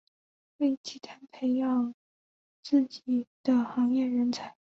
[0.57, 1.93] 为集团培养
[2.63, 4.57] 自己的行业人才。